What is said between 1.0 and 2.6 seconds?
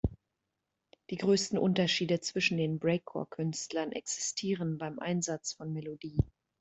Die größten Unterschiede zwischen